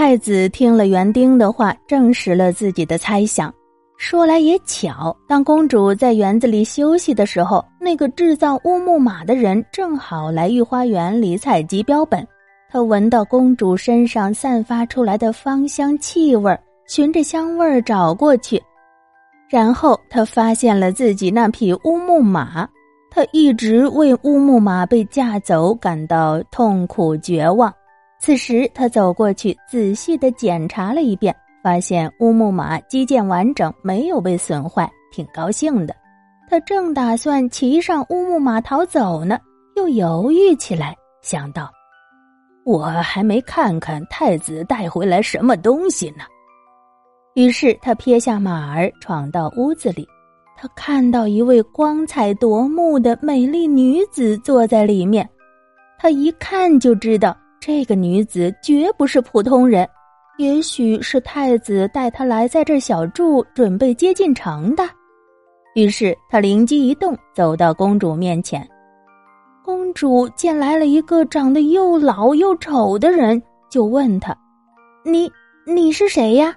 [0.00, 3.52] 太子听了园丁的话，证实了自己的猜想。
[3.98, 12.26] 说来也巧，当公主在园子里休息的时候，那个制造乌木马的人正好来御花园里采集标本。
[12.70, 18.58] 他闻到公主身上散发出来的芳香气味，循着香味找过去，
[19.50, 22.66] 然后他发现了自己那匹乌木马。
[23.10, 27.70] 他一直为乌木马被架走感到痛苦绝望。
[28.20, 31.34] 此时，他走过去，仔细的检查了一遍。
[31.62, 35.94] 发现乌木马肌腱完整，没有被损坏，挺高兴的。
[36.48, 39.38] 他正打算骑上乌木马逃走呢，
[39.76, 41.70] 又犹豫起来，想到
[42.64, 46.24] ：“我还没看看太子带回来什么东西呢。”
[47.36, 50.08] 于是他撇下马儿，闯到屋子里。
[50.56, 55.28] 他看到一位光彩夺目的美丽女子坐在里面，
[55.98, 59.86] 他一看就知道这个女子绝不是普通人。
[60.38, 64.82] 也许是太子带她来在这小住，准备接进城的。
[65.74, 68.66] 于是他灵机一动，走到公主面前。
[69.62, 74.34] 公主见来了一个长得又老又丑的人，就问他
[75.04, 75.30] ：“你
[75.66, 76.52] 你是谁呀？”“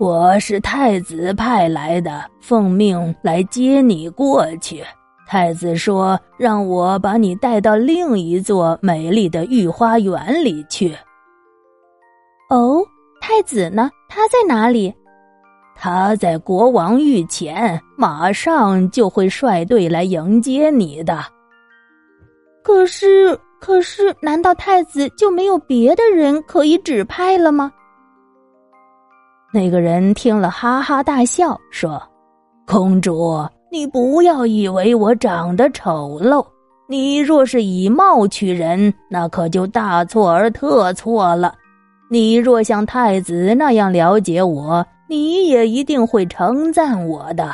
[0.00, 4.82] 我是太子派来的，奉命来接你过去。
[5.26, 10.96] 太子说让我把你带到另一座美丽的御花园里去。”
[12.48, 12.80] 哦，
[13.20, 13.90] 太子呢？
[14.08, 14.94] 他在哪里？
[15.74, 21.24] 他在国王御前，马上就会率队来迎接你的。
[22.62, 27.70] 可是，可是，难道太子就没有别的人可以指派了吗？
[29.52, 32.02] 那个人听了，哈哈大笑，说
[32.66, 36.44] ：“公主，你不要以为我长得丑陋。
[36.88, 41.54] 你若是以貌取人，那可就大错而特错了。”
[42.08, 47.50] 你若像太子那样了解我，你也一定会称赞我的。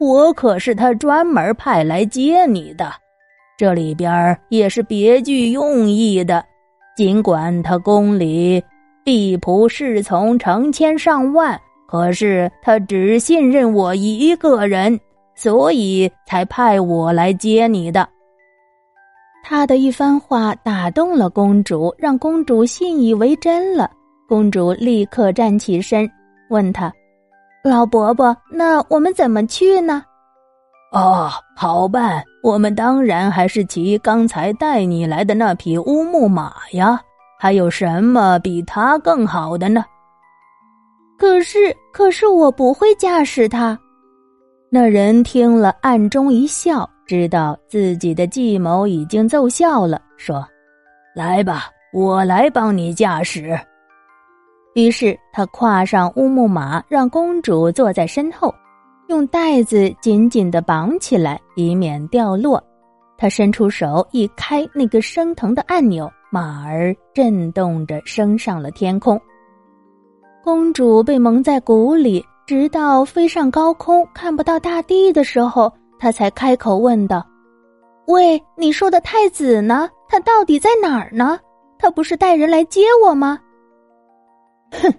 [0.00, 2.92] 我可是他专门派来接你的，
[3.56, 6.44] 这里边也是别具用意的。
[6.96, 8.60] 尽管他宫里
[9.04, 14.98] 婢仆侍从成千上万，可是他只信任我一个人，
[15.34, 18.08] 所以才派我来接你的。
[19.42, 23.90] 他的一番话打动了公主，让公主信以为真了。
[24.26, 26.10] 公主立刻站起身，
[26.48, 26.90] 问他
[27.62, 30.02] ：“老伯伯，那我们怎么去呢
[30.92, 36.98] ？”“哦，好办，我们当然还是骑刚才带你来的那匹乌木马呀。
[37.38, 39.84] 还有什么比它更好的呢
[41.18, 43.78] ？”“可是，可是我不会驾驶它。”
[44.70, 46.88] 那人听了，暗中一笑。
[47.06, 50.42] 知道自己的计谋已经奏效了，说
[51.14, 53.54] ：“来吧，我来帮你驾驶。”
[54.74, 58.52] 于是他跨上乌木马，让公主坐在身后，
[59.08, 62.62] 用带子紧紧的绑起来，以免掉落。
[63.18, 69.20] 他伸出手一开那个升腾的按钮，马儿震动着升上了天空。
[70.42, 75.72] 公主被蒙在鼓里，直到飞上高空，看不到大地的时候。
[75.96, 77.24] 他才开口问道
[78.08, 79.88] ：“喂，你说的太子呢？
[80.08, 81.38] 他到底在哪儿呢？
[81.78, 83.38] 他不是带人来接我吗
[84.72, 84.92] ？”“哼，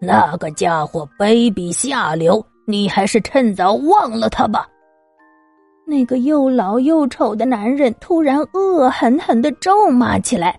[0.00, 4.66] 那个家伙卑鄙下流，你还是趁早忘了他吧。”
[5.86, 10.58] 那个又老又丑的男人突然恶狠狠的咒骂起来：“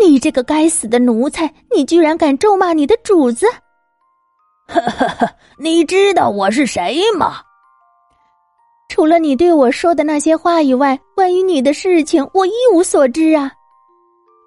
[0.00, 3.46] 你，你这个该死的奴才，你居然敢咒骂你的主子
[4.66, 7.36] ！”“呵呵呵，你知道我是谁吗？”
[8.88, 13.50] 除了你对我说的那些话以外，关于你的事情我一无所知啊。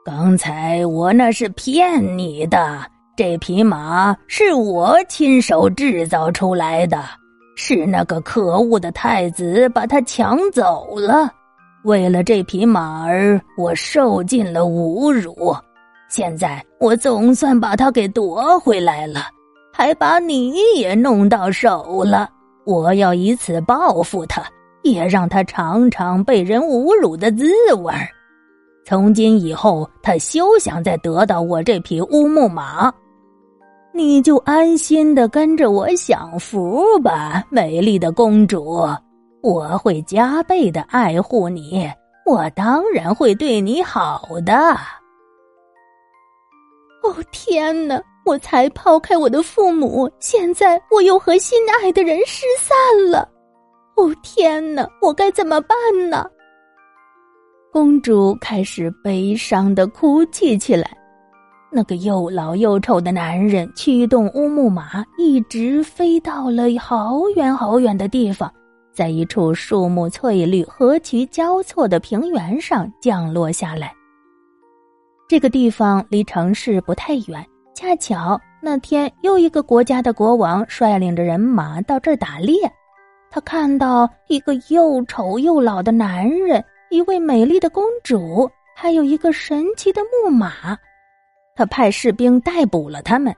[0.06, 2.80] 刚才我那是骗你的，
[3.18, 7.04] 这匹马是我亲手制造出来的，
[7.58, 11.30] 是那个可恶的太子把它抢走了。
[11.84, 15.54] 为了这匹马儿，我受尽了侮辱，
[16.10, 19.26] 现在我总算把它给夺回来了，
[19.78, 22.28] 还把你也弄到手了。
[22.66, 24.42] 我要以此报复他，
[24.82, 27.46] 也让他尝尝被人侮辱的滋
[27.76, 27.94] 味。
[28.84, 32.92] 从今以后，他休想再得到我这匹乌木马。
[33.94, 38.84] 你就安心的跟着我享福吧，美丽的公主。
[39.44, 41.88] 我会加倍的爱护你，
[42.26, 44.56] 我当然会对你好的。
[47.04, 48.02] 哦，天哪！
[48.28, 52.76] 我才抛开我的父母，现在我又和心爱的人失散
[53.10, 53.28] 了。
[53.96, 55.78] 哦天哪，我该怎么办
[56.10, 56.30] 呢？
[57.72, 60.92] 公主开始悲伤的哭泣起来。
[61.72, 68.52] 那个又老又丑的男人驱动乌木马，一直飞到了好远好远的地方，
[68.94, 73.94] 在一处树木翠绿、河渠交错的平原上降落下来。
[75.30, 77.46] 这个地方离城市不太远，
[77.78, 82.56] 恰巧那天又一个国家的国王率领着人马到这儿打猎，
[83.30, 90.76] 他看到一个又丑又老的男人，一位美丽的公主，还有一个神奇的木马。
[91.56, 93.32] 他派士兵逮捕了他们，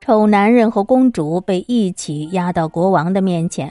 [0.00, 3.68] 丑男人和公主被一起押到国王的面前。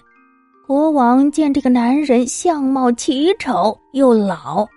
[0.67, 4.67] 国王见这个男人相貌奇丑又老，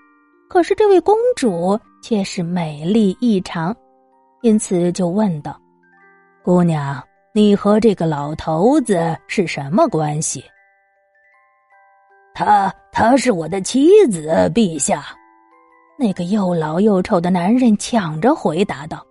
[0.48, 3.74] 可是这位公主却是美丽异常，
[4.46, 5.60] 因此就问道
[6.44, 7.02] ：“姑娘，
[7.32, 8.96] 你和这个老头子
[9.26, 10.44] 是什么关系
[12.32, 15.04] ？”“他，他是我的妻子，陛下。”
[15.98, 19.04] 那个又老又丑的男人抢着回答道：“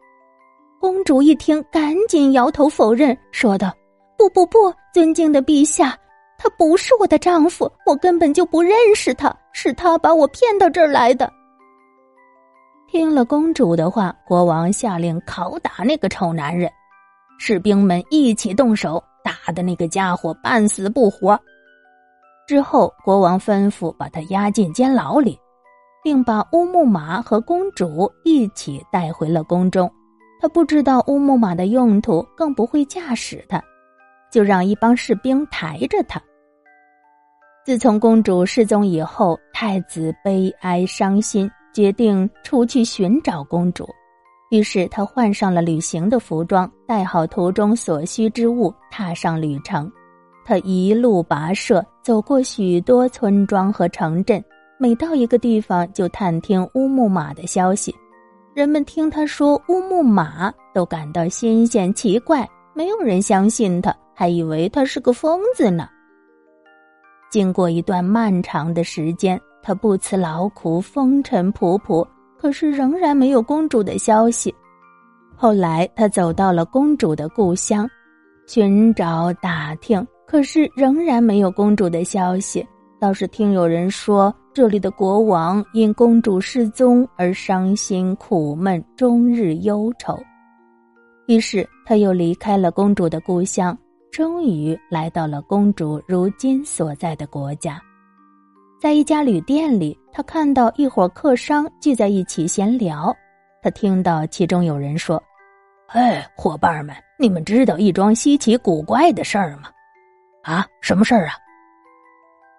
[0.79, 3.75] 公主一听，赶紧摇头否认，说道
[4.17, 5.97] ：‘不不不，尊敬的陛下，
[6.37, 11.29] 他不是我的丈夫，我根本就不认识他，是他把我骗到这儿来的。’”
[12.87, 16.71] 听了公主的话，国王下令拷打那个丑男人，
[17.39, 21.39] 士兵们一起动手，打的那个家伙半死不活。
[22.47, 25.39] 之后，国王吩咐把他押进监牢里。
[26.05, 29.91] 并把乌木马和公主一起带回了宫中。
[30.39, 33.59] 他不知道乌木马的用途，更不会驾驶它，
[34.31, 36.21] 就让一帮士兵抬着它。
[37.65, 43.85] 自从公主失踪以后，太子悲哀伤心，决定出去寻找公主。
[44.49, 49.91] 于是他换上了旅行的服装，带好途中所需之物，踏上旅程。
[50.45, 54.41] 他一路跋涉，走过许多村庄和城镇。
[54.77, 57.93] 每到一个地方，就探听乌木马的消息。
[58.53, 65.89] 人们听他说乌木马，都感到新鲜奇怪，没有人相信他，还以为他是个疯子呢。
[67.31, 72.07] 经过一段漫长的时间，他不辞劳苦，风尘仆仆，
[72.37, 74.53] 可是仍然没有公主的消息。
[75.35, 77.89] 后来，他走到了公主的故乡，
[78.45, 82.63] 寻找打听，可是仍然没有公主的消息。
[82.99, 84.31] 倒是听有人说。
[84.53, 90.17] 这里的国王因公主失踪而伤心苦闷，终日忧愁。
[91.27, 93.77] 于是他又离开了公主的故乡，
[94.13, 97.77] 终于来到了公主如今所在的国家。
[98.81, 103.15] 在一家旅店里，他看到一伙客商聚在一起闲聊。
[103.61, 105.21] 他听到其中有人说
[105.89, 109.69] ：“哎，伙伴们，你们知道一桩稀奇古怪的事儿吗？
[110.43, 111.33] 啊，什么事儿啊？”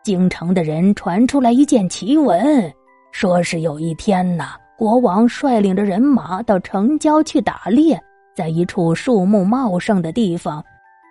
[0.03, 2.73] 京城的人传出来一件奇闻，
[3.13, 8.01] 说是有一天呐，国王率领着人马到城郊去打猎，
[8.35, 10.65] 在一处树木茂盛的地方，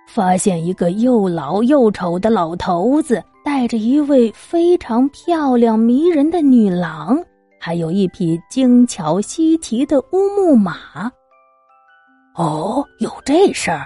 [0.10, 7.24] 发现一个又老又丑的老头子，带着一位非常漂亮迷人的女郎，
[7.60, 10.76] 还有一匹精巧稀奇的乌木马。
[12.36, 13.86] 哦，有这事儿。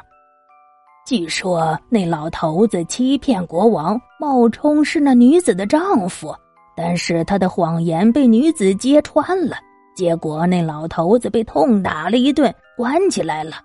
[1.05, 6.33] 据说那老头子欺骗国王，冒充是那女子的丈夫，
[6.73, 9.57] 但是他的谎言被女子揭穿了，
[9.93, 13.57] 结果那老头子被痛打了一顿，关起来了。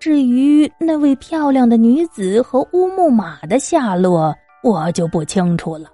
[0.00, 4.34] 至于那位漂亮的女子和乌木马的下落，
[4.66, 5.88] 我就不清楚了。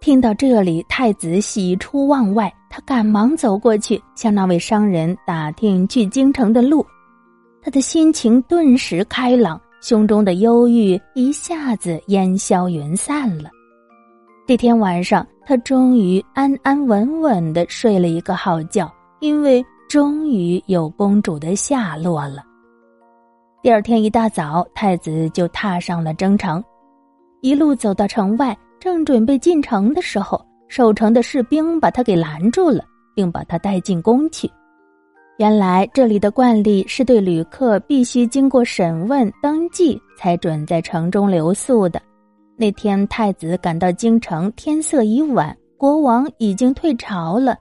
[0.00, 6.84] 听到这里，太子喜出望外，他赶忙走过去向那位商人打听去京城的路。
[7.60, 13.50] 他的心情顿时开朗，胸中的忧郁一下子烟消云散了。
[14.46, 18.90] 这天晚上，他终于安安稳稳的睡了一个好觉，
[19.20, 22.42] 因为终于有公主的下落了。
[23.62, 26.62] 第二天一大早，太子就踏上了征程，
[27.46, 32.84] 一路走到城外，正准备进城的时候，守城的士兵把他给拦住了，
[33.14, 34.50] 并把他带进宫去。
[35.38, 42.02] 原来这里的惯例是对旅客必须经过审问、登记才准在城中留宿的。
[42.56, 47.56] 那天太子赶到京城，天色已晚，国王已经退朝了，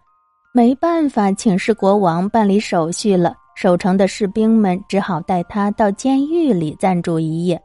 [0.51, 3.35] 没办法请示国王办理手续了。
[3.55, 7.61] 守城的士兵们只好带他到监狱里暂住一夜。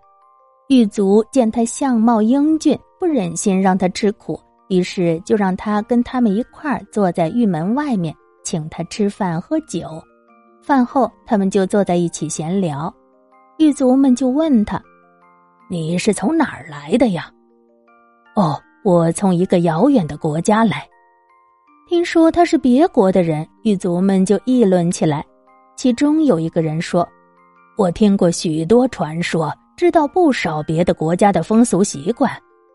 [0.70, 8.14] 狱卒见他相貌英俊，不忍心让他吃苦，于是就让他跟他们一块儿坐在狱门外面。
[8.44, 10.00] 请他吃饭喝酒，
[10.62, 12.92] 饭后他们就坐在一起闲聊。
[13.58, 14.80] 狱卒们就问他
[15.68, 17.28] ：“你是从哪儿来的呀
[18.36, 20.88] ？”“哦，我从一个遥远的国家来。”
[21.88, 25.26] 听说他是别国的人，狱卒们就议论起来。
[25.76, 27.06] 其中有一个人说
[27.76, 32.30] ：“我听过许多传说，知道不少别的国家的风俗习惯。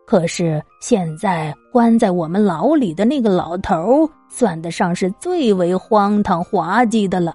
[0.08, 7.32] 可是现在关在我们牢里的那个老头，算得上是最为荒唐滑稽的了。”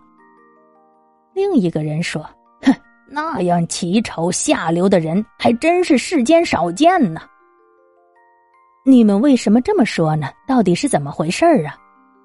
[1.35, 2.21] 另一个人说
[2.63, 2.75] ：“哼，
[3.09, 7.21] 那样奇丑下流的人，还真是世间少见呢。”
[8.85, 10.31] 你们为什么这么说呢？
[10.49, 11.77] 到底是怎么回事啊？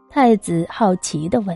[0.10, 1.56] 太子好奇的问。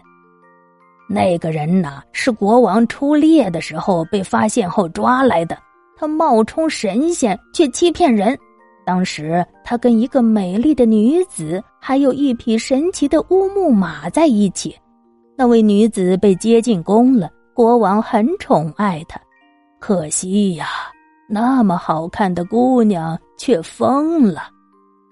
[1.10, 5.58] 那个人呐，是国王出猎的时候被发现后抓来的。
[6.00, 8.38] 他冒充神仙，却欺骗人。
[8.86, 14.74] 当时他跟一个美丽的女子，还有一匹神奇的乌木马在一起。
[15.38, 19.20] 那位女子被接进宫了，国王很宠爱她。
[19.78, 20.68] 可惜呀，
[21.28, 24.44] 那么好看的姑娘却疯了。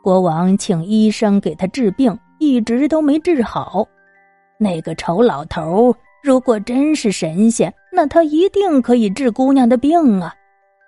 [0.02, 3.86] 国王请医生给她治病，一直都没治好。
[4.58, 10.34] 那个丑老头如果真是神仙，那他一定可以治姑娘的病啊！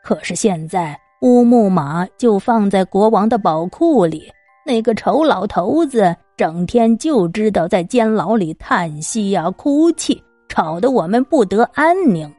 [0.04, 4.32] 可是现在乌木马就放在国王的宝库里，
[4.66, 12.32] 那个丑老头子整天就知道在监牢里叹息呀、哭泣，吵得我们不得安宁。